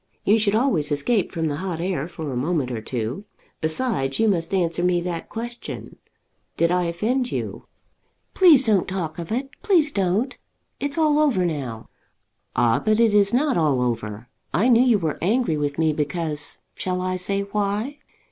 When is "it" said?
9.31-9.49, 12.99-13.13